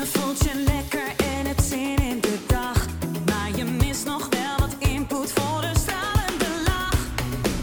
[0.00, 2.86] Je voelt je lekker en het zin in de dag.
[3.26, 6.98] Maar je mist nog wel wat input voor een stralende lach.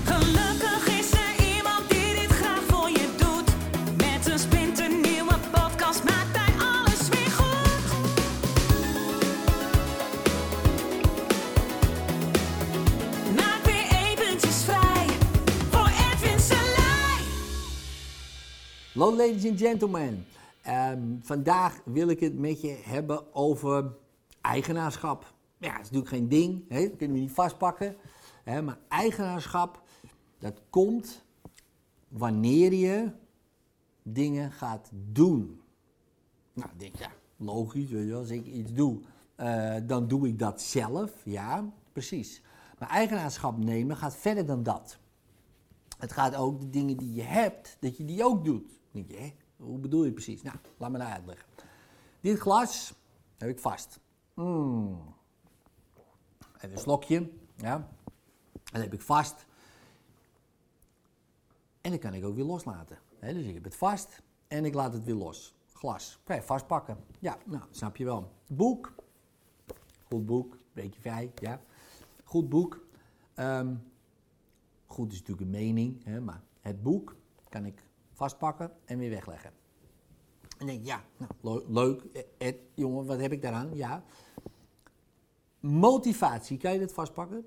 [0.05, 3.49] Gelukkig is er iemand die dit graag voor je doet.
[3.97, 7.83] Met een splinternieuwe podcast maakt hij alles weer goed.
[13.35, 15.07] Maak weer eventjes vrij
[15.69, 17.21] voor Edwin Selij.
[18.93, 20.25] Hallo ladies and gentlemen.
[20.67, 23.95] Ehm, vandaag wil ik het met je hebben over
[24.41, 25.33] eigenaarschap.
[25.57, 26.81] Ja, dat is natuurlijk geen ding, hè?
[26.81, 27.95] dat kunnen we niet vastpakken.
[28.45, 29.81] Maar eigenaarschap,
[30.39, 31.25] dat komt
[32.07, 33.11] wanneer je
[34.03, 35.61] dingen gaat doen.
[36.53, 38.99] Nou, denk ja, logisch, je als ik iets doe,
[39.35, 41.11] eh, dan doe ik dat zelf.
[41.23, 42.41] Ja, precies.
[42.79, 44.99] Maar eigenaarschap nemen gaat verder dan dat.
[45.97, 48.67] Het gaat ook de dingen die je hebt, dat je die ook doet.
[48.67, 49.33] Dan denk je, hè?
[49.57, 50.41] Hoe bedoel je precies?
[50.41, 51.45] Nou, laat me nou uitleggen.
[52.19, 52.93] Dit glas
[53.37, 53.99] heb ik vast.
[54.33, 55.15] Mm.
[56.55, 57.89] Even een slokje, ja.
[58.63, 59.45] Dat heb ik vast.
[61.81, 62.97] En dan kan ik ook weer loslaten.
[63.19, 65.55] dus ik heb het vast en ik laat het weer los.
[65.73, 66.97] Glas, kan je vastpakken.
[67.19, 68.31] Ja, nou, snap je wel.
[68.47, 68.93] Boek,
[70.03, 71.61] goed boek, beetje vrij, ja.
[72.23, 72.85] Goed boek.
[73.33, 73.75] Ehm,
[74.85, 77.15] goed is natuurlijk een mening, hè, maar het boek
[77.49, 77.86] kan ik
[78.17, 79.51] vastpakken en weer wegleggen.
[80.57, 83.69] En denk ja, nou, le- leuk, Ed, jongen, wat heb ik daaraan?
[83.73, 84.03] Ja.
[85.59, 87.45] Motivatie, kan je dat vastpakken?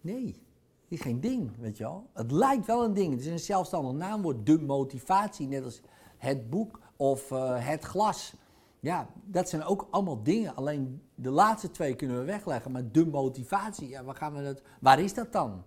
[0.00, 0.42] Nee,
[0.88, 2.10] is geen ding, weet je wel.
[2.12, 5.80] Het lijkt wel een ding, het is een zelfstandig naamwoord, de motivatie, net als
[6.16, 8.34] het boek of eh, het glas.
[8.80, 13.06] Ja, dat zijn ook allemaal dingen, alleen de laatste twee kunnen we wegleggen, maar de
[13.06, 15.62] motivatie, ja, waar, gaan we dat, waar is dat dan?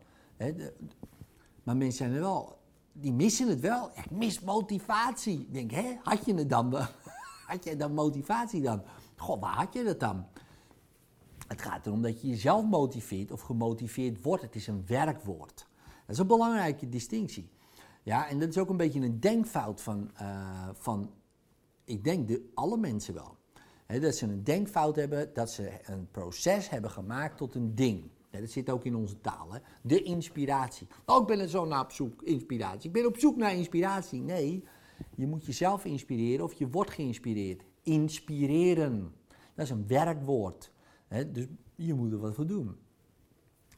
[1.63, 2.58] Maar mensen zijn er wel,
[2.94, 3.91] die missen het wel.
[3.94, 5.39] Ik mis motivatie.
[5.39, 6.73] Ik denk, hè, had je het dan?
[7.47, 8.83] Had je dan motivatie dan?
[9.16, 10.25] Goh, waar had je dat dan?
[11.47, 14.43] Het gaat erom dat je jezelf motiveert of gemotiveerd wordt.
[14.43, 15.67] Het is een werkwoord.
[15.83, 17.49] Dat is een belangrijke distinctie.
[18.04, 21.11] Ja, en dat is ook een beetje een denkfout van, eh, van
[21.83, 23.37] ik denk de, alle mensen wel.
[24.02, 28.10] Dat ze een denkfout hebben, dat ze een proces hebben gemaakt tot een ding.
[28.42, 29.54] Dat zit ook in onze taal.
[29.54, 29.60] Hè?
[29.82, 30.88] De inspiratie.
[31.05, 32.88] Oh, ik ben er zo naar op zoek, inspiratie.
[32.88, 34.21] Ik ben op zoek naar inspiratie.
[34.21, 34.64] Nee,
[35.16, 37.64] je moet jezelf inspireren of je wordt geïnspireerd.
[37.83, 39.14] Inspireren.
[39.55, 40.72] Dat is een werkwoord.
[41.08, 41.32] Hè?
[41.32, 41.45] Dus
[41.76, 42.77] je moet er wat voor doen.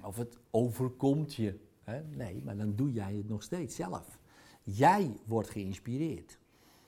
[0.03, 1.59] Of het overkomt je.
[1.83, 2.03] Hè?
[2.03, 4.19] Nee, maar dan doe jij het nog steeds zelf.
[4.61, 6.39] Jij wordt geïnspireerd.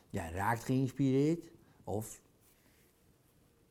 [0.09, 1.51] Jij raakt geïnspireerd
[1.83, 2.22] of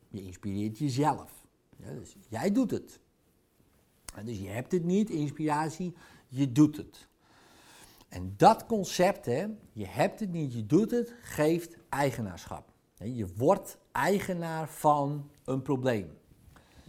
[0.07, 1.47] je inspireert jezelf.
[1.77, 2.99] Ja, dus jij doet het.
[4.23, 5.93] Dus je hebt het niet, inspiratie,
[6.27, 7.07] je doet het.
[8.09, 12.71] En dat concept, hè, je hebt het niet, je doet het, geeft eigenaarschap.
[12.95, 16.17] Je wordt eigenaar van een probleem.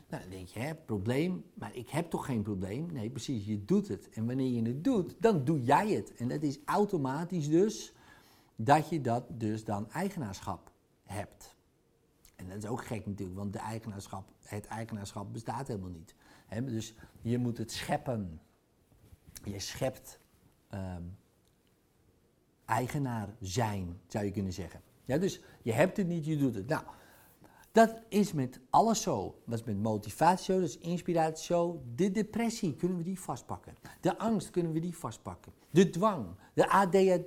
[0.08, 2.92] Nou, dan denk je, hè, probleem, maar ik heb toch geen probleem?
[2.92, 4.08] Nee, precies, je doet het.
[4.10, 6.14] En wanneer je het doet, dan doe jij het.
[6.14, 7.92] En dat is automatisch dus
[8.56, 10.70] dat je dat dus dan eigenaarschap
[11.02, 11.56] hebt.
[12.36, 16.14] En dat is ook gek natuurlijk, want eigenaarschap, het eigenaarschap bestaat helemaal niet.
[16.48, 18.40] Dus je moet het scheppen.
[19.44, 20.20] Je schept
[20.68, 21.02] ehm,
[22.64, 24.80] eigenaar zijn, zou je kunnen zeggen.
[25.04, 26.66] Ja, dus je hebt het niet, je doet het.
[26.66, 26.82] Nou,
[27.72, 29.42] dat is met alles zo.
[29.46, 31.82] Dat is met motivatie zo, dat is inspiratie zo.
[31.94, 33.74] De depressie kunnen we die vastpakken.
[34.00, 35.52] De angst kunnen we die vastpakken.
[35.70, 37.26] De dwang, de ADHD,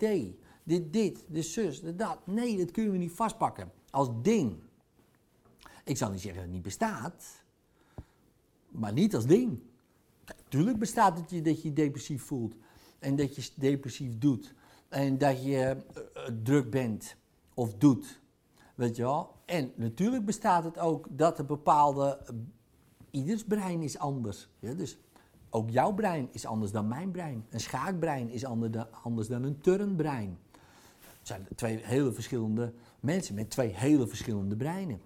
[0.64, 2.28] de dit, de zus, de dat.
[2.28, 4.60] Nee, dat kunnen we niet vastpakken als ding.
[5.84, 7.41] Ik zal niet zeggen dat het niet bestaat,
[8.72, 9.60] maar niet als ding.
[10.48, 12.56] Tuurlijk bestaat het je dat je depressief voelt
[13.00, 14.54] en dat je depressief doet
[14.90, 17.16] en dat je eh, eh, druk bent
[17.54, 18.22] of doet.
[18.76, 19.36] Weet je wel?
[19.46, 22.18] En natuurlijk bestaat het ook dat er bepaalde.
[22.26, 22.36] eh,
[23.12, 24.50] Ieders brein is anders.
[24.60, 24.74] Ja?
[24.74, 24.98] Dus
[25.50, 27.46] ook jouw brein is anders dan mijn brein.
[27.50, 28.46] Een schaakbrein is
[29.04, 30.38] anders dan een turnbrein.
[31.00, 35.02] Het zijn twee hele verschillende mensen met twee hele verschillende breinen.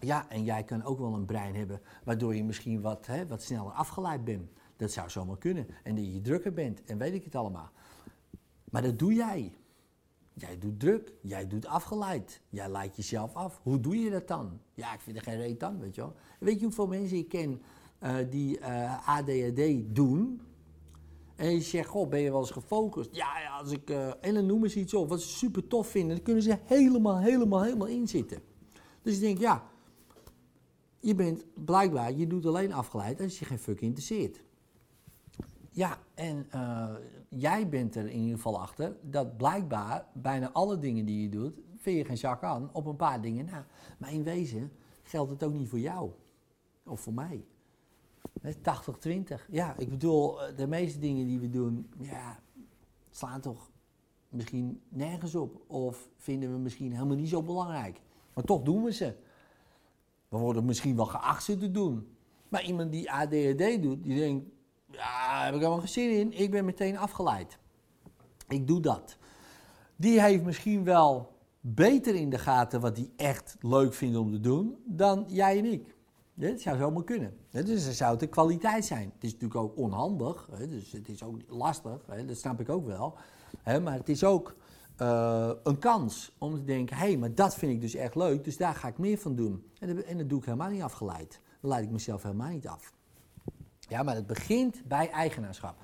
[0.00, 3.42] Ja, en jij kan ook wel een brein hebben waardoor je misschien wat, hè, wat
[3.42, 4.50] sneller afgeleid bent.
[4.76, 5.66] Dat zou zomaar kunnen.
[5.82, 7.70] En dat je drukker bent en weet ik het allemaal.
[8.70, 9.52] Maar dat doe jij.
[10.32, 12.40] Jij doet druk, jij doet afgeleid.
[12.48, 13.60] Jij leidt jezelf af.
[13.62, 14.60] Hoe doe je dat dan?
[14.74, 16.14] Ja, ik vind er geen reet aan, weet je wel.
[16.38, 17.62] Weet je hoeveel mensen ik ken
[17.98, 20.40] eh, die eh, ADHD doen?
[21.36, 23.14] En je zegt, goh, ben je wel eens gefocust?
[23.14, 25.86] Ja, ja als ik, eh, en dan noemen ze iets op wat ze super tof
[25.86, 26.14] vinden.
[26.16, 28.40] Dan kunnen ze helemaal, helemaal, helemaal inzitten.
[29.02, 29.64] Dus ik denk, ja,
[31.00, 34.42] je bent blijkbaar, je doet alleen afgeleid als je geen fuck interesseert.
[35.70, 36.94] Ja, en eh,
[37.28, 41.60] jij bent er in ieder geval achter dat blijkbaar bijna alle dingen die je doet,
[41.76, 43.66] vind je geen zak aan op een paar dingen na.
[43.98, 44.72] Maar in wezen
[45.02, 46.10] geldt het ook niet voor jou
[46.84, 47.44] of voor mij.
[48.40, 49.46] Hè, 80-20.
[49.50, 52.40] Ja, ik bedoel, eh, de meeste dingen die we doen, ja,
[53.10, 53.70] slaan toch
[54.28, 55.62] misschien nergens op.
[55.66, 58.00] Of vinden we misschien helemaal niet zo belangrijk.
[58.34, 59.14] Maar toch doen we ze.
[60.28, 62.16] We worden misschien wel geacht ze te doen.
[62.48, 64.46] Maar iemand die ADHD doet, die denkt,
[64.90, 64.98] ja,
[65.36, 66.32] daar heb ik helemaal geen zin in.
[66.32, 67.58] Ik ben meteen afgeleid.
[68.48, 69.16] Ik doe dat.
[69.96, 74.40] Die heeft misschien wel beter in de gaten wat hij echt leuk vindt om te
[74.40, 75.96] doen dan jij en ik.
[76.34, 77.36] Dat zou zomaar kunnen.
[77.50, 79.12] Dus er zou de kwaliteit zijn.
[79.14, 83.16] Het is natuurlijk ook onhandig, dus het is ook lastig, dat snap ik ook wel.
[83.64, 84.56] Maar het is ook
[84.98, 88.44] eh, een kans om te denken, hé, hey, maar dat vind ik dus echt leuk,
[88.44, 89.64] dus daar ga ik meer van doen.
[89.78, 91.40] En dat, en doe ik helemaal niet afgeleid.
[91.60, 92.92] Dan leid ik mezelf helemaal niet af.
[93.80, 95.76] Ja, maar het begint bij eigenaarschap.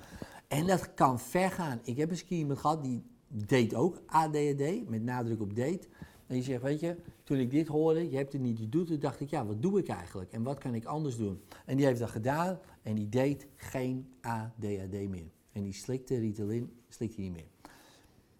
[0.47, 1.79] En dat kan ver gaan.
[1.83, 5.87] Ik heb eens iemand gehad die deed ook ADHD, met nadruk op date.
[6.27, 8.89] En je zegt, weet je, toen ik dit hoorde, je hebt het niet, je doet
[8.89, 10.31] het, dacht ik, ja, wat doe ik eigenlijk?
[10.31, 11.41] En wat kan ik anders doen?
[11.65, 15.31] En die heeft dat gedaan en die deed geen ADHD meer.
[15.51, 17.54] En die slikte Ritalin, slikte niet meer.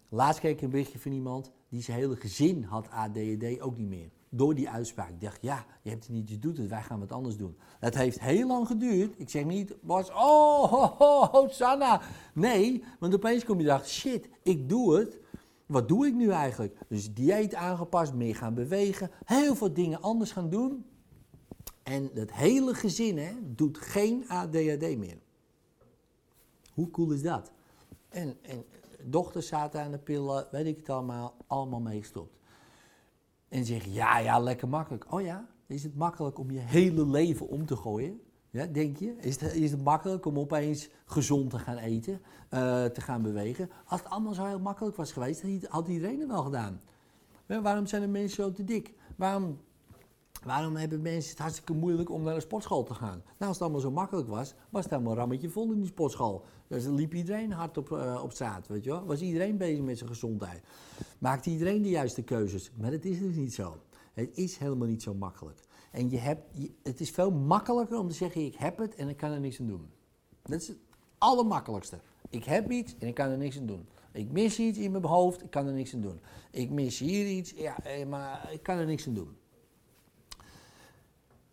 [0.08, 3.88] Laatst kreeg ik een berichtje van iemand die zijn hele gezin had ADHD ook niet
[3.88, 4.10] meer.
[4.28, 5.08] Door die uitspraak.
[5.08, 7.56] Ik dacht, ja, je hebt het niet, je doet het, wij gaan wat anders doen.
[7.78, 9.14] Het heeft heel lang geduurd.
[9.18, 12.00] Ik zeg niet, was, oh, ho, ho, Hosanna.
[12.34, 15.20] Nee, want opeens kom je dacht, shit, ik doe het.
[15.66, 16.78] Wat doe ik nu eigenlijk?
[16.88, 20.84] Dus dieet aangepast, meer gaan bewegen, heel veel dingen anders gaan doen.
[21.82, 25.18] En het hele gezin hè, doet geen ADHD meer.
[26.74, 27.52] Hoe cool is dat?
[28.08, 28.64] En, en
[29.10, 32.38] dochters zaten aan de pillen, weet ik het allemaal, allemaal meegestopt.
[33.48, 35.12] En zeggen, ja, ja, lekker makkelijk.
[35.12, 38.20] Oh ja, is het makkelijk om je hele leven om te gooien?
[38.50, 39.16] Ja, denk je?
[39.20, 42.12] Is het, is het makkelijk om opeens gezond te gaan eten,
[42.50, 43.70] uh, te gaan bewegen?
[43.86, 46.80] Als het allemaal zo heel makkelijk was geweest, had iedereen het wel gedaan.
[47.46, 48.94] Waarom zijn de mensen zo te dik?
[49.16, 49.60] Waarom,
[50.46, 53.22] waarom hebben mensen het hartstikke moeilijk om naar de sportschool te gaan?
[53.24, 55.86] Nou, als het allemaal zo makkelijk was, was het helemaal een rammetje vol in die
[55.86, 56.44] sportschool.
[56.66, 59.04] Dus dan liep iedereen hard op, uh, op straat, weet je wel?
[59.04, 60.62] Was iedereen bezig met zijn gezondheid?
[61.18, 62.70] Maakte iedereen de juiste keuzes?
[62.76, 63.76] Maar dat is dus niet zo.
[64.12, 65.60] Het is helemaal niet zo makkelijk.
[65.90, 66.42] En je hebt,
[66.82, 69.60] het is veel makkelijker om te zeggen: ik heb het en ik kan er niks
[69.60, 69.90] aan doen.
[70.42, 70.78] Dat is het
[71.18, 72.00] allermakkelijkste.
[72.28, 73.88] Ik heb iets en ik kan er niks aan doen.
[74.12, 76.20] Ik mis iets in mijn hoofd, ik kan er niks aan doen.
[76.50, 79.36] Ik mis hier iets, ja, eh, maar ik kan er niks aan doen.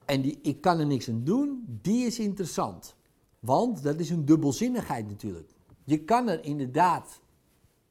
[0.06, 2.96] En die ik kan er niks aan doen, die is interessant.
[3.40, 5.52] Want dat is een dubbelzinnigheid natuurlijk.
[5.84, 7.22] Je kan er inderdaad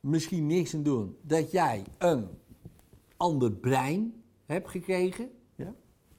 [0.01, 2.29] misschien niks aan doen dat jij een
[3.17, 5.31] ander brein hebt gekregen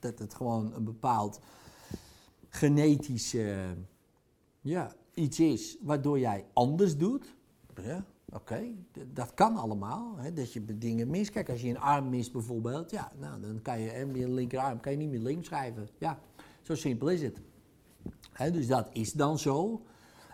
[0.04, 1.40] dat het gewoon een bepaald
[2.50, 3.36] genetisch
[4.62, 7.36] ja, iets is waardoor jij anders doet.
[7.82, 8.62] Ja, oké,
[9.14, 10.18] dat kan allemaal.
[10.18, 11.32] Hè, dat je dingen mist.
[11.32, 14.80] Kijk, als je een arm mist bijvoorbeeld, ja, nou, dan kan je met je linkerarm
[14.80, 15.90] kan je niet meer links schrijven.
[15.98, 16.20] Ja,
[16.62, 17.42] zo simpel is het.
[18.32, 19.82] Hè, dus dat is dan zo.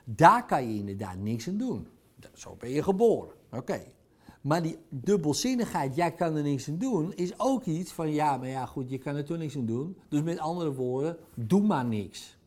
[0.03, 1.87] Daar kan je inderdaad niks aan doen.
[2.33, 3.33] Zo ben je geboren.
[3.51, 3.81] Oké,
[4.41, 8.47] maar die dubbelzinnigheid, jij kan er niks aan doen, is ook iets van ja, maar
[8.47, 9.97] ja, goed, je kan er toch niks aan doen.
[10.09, 12.37] Dus met andere woorden, doe maar niks.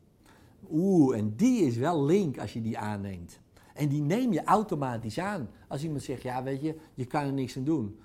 [0.71, 3.41] Oeh, en die is wel link als je die aanneemt.
[3.75, 5.49] En die neem je automatisch aan.
[5.69, 8.01] Als iemand zegt, ja, weet je, je kan er niks aan doen.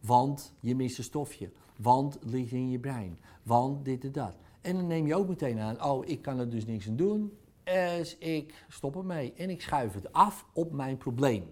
[0.00, 1.50] Want je mist een stofje.
[1.76, 3.18] Want het ligt in je brein.
[3.42, 4.34] Want dit en dat.
[4.60, 7.38] En dan neem je ook meteen aan, oh, ik kan er dus niks aan doen.
[7.64, 9.32] Dus ik stop ermee.
[9.32, 11.44] En ik schuif het af op mijn probleem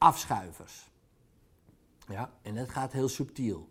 [0.00, 0.90] afschuivers.
[2.08, 3.68] Ja, en dat gaat heel subtiel.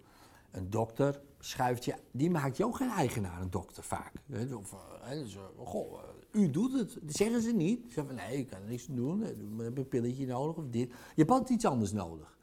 [0.52, 4.12] Een dokter schuift je, die maakt ook geen eigenaar, een dokter vaak.
[4.54, 4.76] Of,
[5.10, 6.98] dus, goh, eh, u doet het.
[7.02, 7.80] Dat zeggen ze niet.
[7.88, 9.20] Ze zeggen van nee, ik kan er niks doen.
[9.20, 10.90] We hebben een pilletje nodig of dit.
[10.90, 12.38] Je hebt altijd iets anders nodig.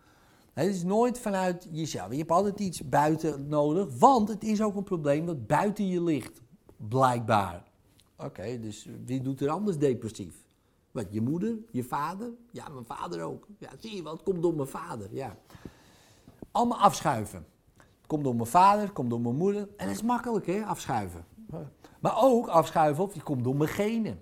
[0.52, 2.10] Het is nooit vanuit jezelf.
[2.10, 6.02] Je hebt altijd iets buiten nodig, want het is ook een probleem dat buiten je
[6.02, 6.42] ligt,
[6.88, 7.64] blijkbaar.
[8.16, 10.44] Oké, dus wie doet er anders depressief?
[10.90, 12.30] Wat, je moeder, je vader?
[12.50, 13.46] Ja, mijn vader ook.
[13.58, 15.36] Ja, zie je het komt door mijn vader, ja.
[16.50, 17.46] Allemaal afschuiven.
[18.06, 19.68] Komt door mijn vader, komt door mijn moeder.
[19.76, 21.24] En dat is makkelijk, hè, afschuiven.
[22.06, 24.18] Maar ook afschuiven of die komt door mijn genen.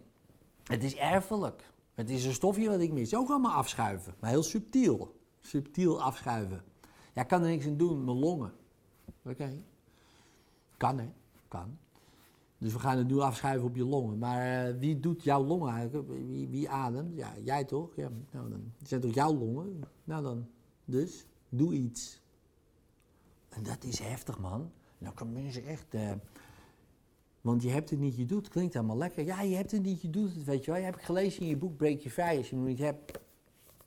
[0.63, 1.73] Het is erfelijk.
[1.95, 3.15] Het is een stofje wat ik mis.
[3.15, 4.15] Ook allemaal afschuiven.
[4.21, 5.21] Maar heel subtiel.
[5.41, 6.65] Subtiel afschuiven.
[7.13, 8.05] Ja, ik kan er niks aan doen.
[8.05, 8.53] Mijn longen.
[9.25, 9.63] Oké.
[10.77, 11.13] Kan, hè.
[11.49, 11.79] Kan.
[12.59, 14.19] Dus we gaan het nu afschuiven op je longen.
[14.19, 16.09] Maar uh, wie doet jouw longen eigenlijk?
[16.09, 17.17] Wie, wie ademt?
[17.17, 17.97] Ja, jij toch?
[17.97, 18.73] Ja, nou dan.
[18.79, 19.81] Het zijn toch jouw longen?
[20.05, 20.47] Nou dan.
[20.85, 22.23] Dus, doe iets.
[23.49, 24.73] En dat is heftig, man.
[24.99, 25.95] Nou kan mensen echt...
[25.95, 26.13] Uh,
[27.45, 28.49] Want je hebt het niet, je doet.
[28.49, 29.25] Klinkt allemaal lekker.
[29.25, 30.81] Ja, je hebt het niet, je doet het, weet je wel.
[30.81, 32.37] Je hebt gelezen in je boek Breek je vrij.
[32.37, 33.21] Als je het niet hebt,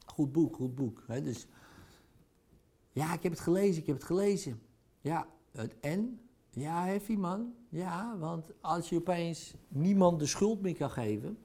[0.05, 1.03] goed boek, goed boek.
[1.07, 1.47] Dus
[2.91, 4.61] ja, ik heb het gelezen, ik heb het gelezen.
[5.01, 6.19] Ja, het en?
[6.49, 7.53] Ja, heavy man.
[7.69, 11.37] Ja, want als je opeens niemand de schuld meer kan geven,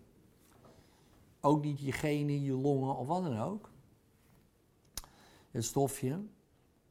[1.40, 3.70] ook niet je genen, je longen of wat dan ook,
[5.50, 6.20] het stofje,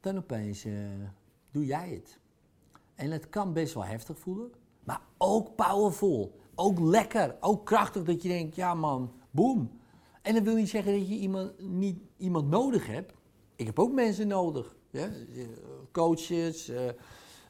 [0.00, 0.74] dan opeens eh,
[1.50, 2.20] doe jij het.
[2.94, 4.52] En het kan best wel heftig voelen,
[4.84, 6.40] maar ook powerful.
[6.54, 9.70] Ook lekker, ook krachtig dat je denkt, ja man, boem.
[10.22, 13.12] En dat wil niet zeggen dat je iemand, niet iemand nodig hebt.
[13.56, 14.76] Ik heb ook mensen nodig.
[14.90, 15.08] Ja?
[15.92, 16.80] Coaches, uh,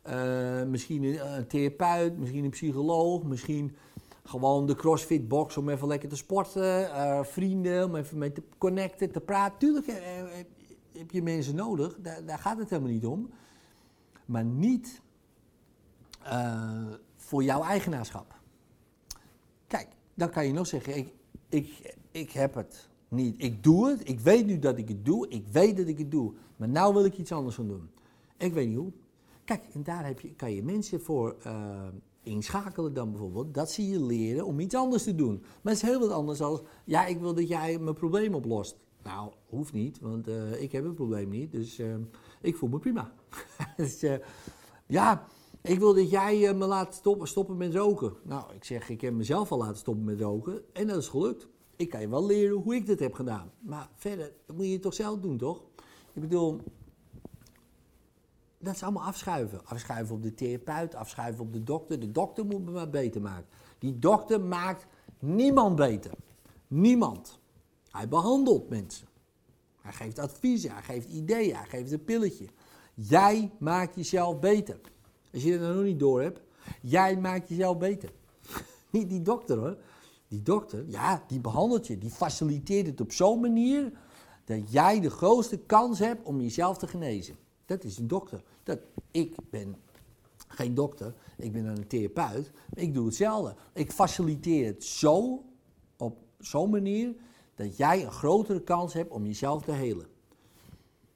[0.09, 3.77] uh, misschien een, therapeut, misschien een psycholoog, misschien
[4.25, 6.83] gewoon de CrossFit box om even lekker te sporten.
[6.83, 9.59] Uh, vrienden om even mee te connecten, te praten.
[9.59, 9.87] Tuurlijk
[10.99, 13.31] heb je mensen nodig, daar, gaat het helemaal niet om.
[14.25, 15.01] Maar niet
[17.33, 18.35] voor jouw eigenaarschap.
[19.67, 21.15] Kijk, dan kan je nog zeggen, ik,
[21.49, 23.35] ik, ik heb het niet.
[23.43, 26.11] Ik doe het, ik weet nu dat ik het doe, ik weet dat ik het
[26.11, 26.33] doe.
[26.57, 27.91] Maar nu wil ik iets anders gaan doen.
[28.37, 28.93] Ik weet niet hoe.
[29.45, 31.87] Kijk, en daar heb je, kan je mensen voor uh,
[32.23, 33.55] inschakelen dan bijvoorbeeld.
[33.55, 35.41] Dat ze je leren om iets anders te doen.
[35.41, 38.77] Maar het is heel wat anders dan, ja, ik wil dat jij mijn probleem oplost.
[39.03, 41.53] Nou, hoeft niet, want uh, ik heb het probleem niet.
[41.53, 41.95] Dus uh,
[42.41, 43.13] ik voel me prima.
[43.77, 44.05] dus,
[44.87, 45.27] ja,
[45.63, 48.15] ik wil dat jij me laat stoppen, stoppen met roken.
[48.23, 50.63] Nou, ik zeg, ik heb mezelf al laten stoppen met roken.
[50.73, 51.49] En dat is gelukt.
[51.77, 53.53] Ik kan je wel leren hoe ik dit heb gedaan.
[53.59, 55.63] Maar verder, dat moet je toch zelf doen, toch?
[56.13, 56.61] Ik bedoel,
[58.59, 59.67] dat is allemaal afschuiven.
[59.67, 62.01] Afschuiven op de therapeut, afschuiven op de dokter.
[62.01, 63.47] De dokter moet me maar beter maken.
[63.79, 64.87] Die dokter maakt
[65.19, 66.13] niemand beter.
[66.69, 67.41] Niemand.
[67.91, 69.07] Hij behandelt mensen.
[69.81, 72.47] Hij geeft adviezen, hij geeft ideeën, hij geeft een pilletje.
[72.95, 74.81] Jij maakt jezelf beter.
[75.33, 76.41] Als je dat nog niet door hebt,
[76.81, 78.11] jij maakt jezelf beter.
[78.91, 79.77] niet die dokter hoor.
[80.29, 83.93] Die dokter, ja, die behandelt je, die faciliteert het op zo'n manier
[84.45, 87.37] dat jij de grootste kans hebt om jezelf te genezen.
[87.65, 88.43] Dat is een dokter.
[88.63, 88.79] Dat,
[89.11, 89.77] ik ben
[90.49, 93.55] geen dokter, ik ben een therapeut, ik doe hetzelfde.
[93.73, 95.45] Ik faciliteer het zo,
[95.97, 97.15] op zo'n manier,
[97.55, 100.07] dat jij een grotere kans hebt om jezelf te helen.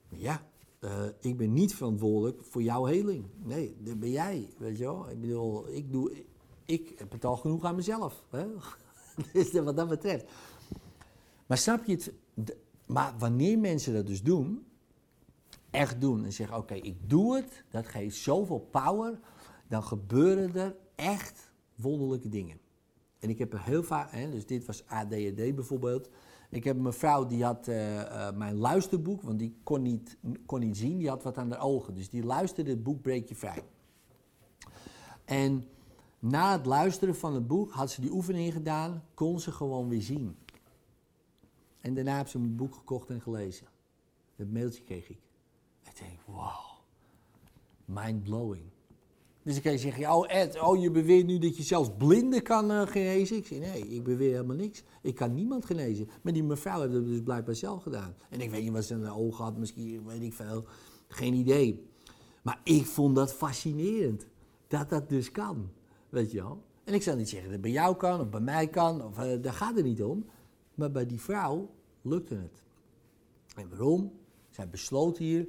[0.08, 0.46] Ja,
[0.80, 3.26] uh, ik ben niet verantwoordelijk voor jouw heling.
[3.42, 5.10] Nee, dat ben jij, weet je wel.
[5.10, 6.24] Ik bedoel, ik, doe,
[6.64, 8.24] ik heb het al genoeg aan mezelf.
[8.30, 8.46] Hè?
[9.32, 10.24] dus wat dat betreft.
[11.46, 12.14] Maar snap je het?
[12.86, 14.66] Maar wanneer mensen dat dus doen,
[15.70, 19.18] echt doen en zeggen: Oké, ik doe het, dat geeft zoveel power,
[19.68, 22.58] dan gebeuren er echt wonderlijke dingen.
[23.18, 26.10] En ik heb er heel vaak, hè, dus dit was ADHD bijvoorbeeld.
[26.50, 30.60] Ik heb een mevrouw die had uh, uh, mijn luisterboek, want die kon niet, kon
[30.60, 31.94] niet zien, die had wat aan de ogen.
[31.94, 33.62] Dus die luisterde het boek Breek je vrij.
[35.24, 35.68] En
[36.18, 40.02] na het luisteren van het boek had ze die oefening gedaan, kon ze gewoon weer
[40.02, 40.36] zien.
[41.80, 43.66] En daarna heb ze mijn boek gekocht en gelezen.
[44.36, 45.18] Dat mailtje kreeg ik.
[45.82, 46.64] Ik denk, wow,
[47.84, 48.64] mind blowing.
[49.46, 52.42] Dus dan kan je zeggen, oh Ed, oh, je beweert nu dat je zelfs blinden
[52.42, 53.36] kan uh, genezen.
[53.36, 54.82] Ik zeg, nee, ik beweer helemaal niks.
[55.02, 56.08] Ik kan niemand genezen.
[56.22, 58.14] Maar die mevrouw heeft het dus blijkbaar zelf gedaan.
[58.30, 60.64] En ik weet niet wat ze aan de ogen had, misschien weet ik veel.
[61.08, 61.86] Geen idee.
[62.42, 64.26] Maar ik vond dat fascinerend.
[64.68, 65.70] Dat dat dus kan.
[66.08, 66.62] Weet je wel?
[66.84, 69.04] En ik zal niet zeggen dat het bij jou kan of bij mij kan.
[69.04, 70.24] Of, uh, daar gaat het niet om.
[70.74, 71.70] Maar bij die vrouw
[72.02, 72.62] lukte het.
[73.56, 74.12] En waarom?
[74.50, 75.46] Zij besloot hier,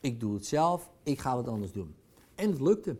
[0.00, 1.94] ik doe het zelf, ik ga wat anders doen.
[2.34, 2.96] En het lukte.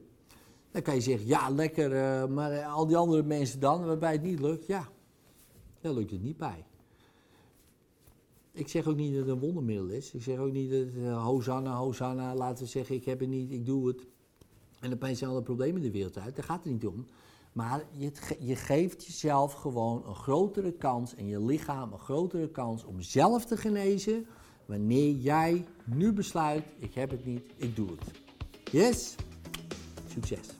[0.71, 4.13] Dan kan je zeggen, ja lekker, uh, maar uh, al die andere mensen dan, waarbij
[4.13, 4.89] het niet lukt, ja,
[5.81, 6.65] daar lukt het niet bij.
[8.53, 10.15] Ik zeg ook niet dat het een wondermiddel is.
[10.15, 13.51] Ik zeg ook niet dat uh, Hosanna, Hosanna, laten we zeggen, ik heb het niet,
[13.51, 14.07] ik doe het.
[14.81, 16.37] En opeens zijn alle problemen de wereld uit.
[16.37, 17.07] Daar gaat het niet om.
[17.53, 22.85] Maar je, je, geeft jezelf gewoon een grotere kans en je lichaam een grotere kans
[22.85, 24.27] om zelf te genezen.
[24.67, 28.11] Wanneer jij nu besluit, ik heb het niet, ik doe het.
[28.73, 29.15] Yes?
[30.07, 30.60] Succes.